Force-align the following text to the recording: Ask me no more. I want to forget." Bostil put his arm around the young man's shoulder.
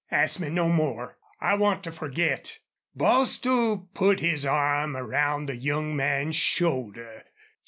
Ask 0.09 0.39
me 0.39 0.49
no 0.49 0.67
more. 0.67 1.19
I 1.39 1.53
want 1.53 1.83
to 1.83 1.91
forget." 1.91 2.57
Bostil 2.97 3.87
put 3.93 4.19
his 4.19 4.47
arm 4.47 4.97
around 4.97 5.45
the 5.45 5.55
young 5.55 5.95
man's 5.95 6.35
shoulder. 6.37 7.25